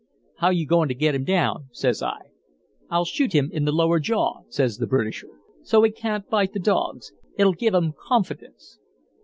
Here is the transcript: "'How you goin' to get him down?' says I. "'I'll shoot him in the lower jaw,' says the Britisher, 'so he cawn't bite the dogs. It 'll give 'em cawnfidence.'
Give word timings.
"'How 0.37 0.49
you 0.49 0.65
goin' 0.65 0.87
to 0.87 0.95
get 0.95 1.13
him 1.13 1.23
down?' 1.23 1.65
says 1.71 2.01
I. 2.01 2.17
"'I'll 2.89 3.05
shoot 3.05 3.33
him 3.33 3.51
in 3.53 3.65
the 3.65 3.71
lower 3.71 3.99
jaw,' 3.99 4.41
says 4.49 4.77
the 4.79 4.87
Britisher, 4.87 5.29
'so 5.61 5.83
he 5.83 5.91
cawn't 5.91 6.27
bite 6.27 6.53
the 6.53 6.59
dogs. 6.59 7.11
It 7.37 7.45
'll 7.45 7.53
give 7.53 7.75
'em 7.75 7.93
cawnfidence.' 7.93 8.79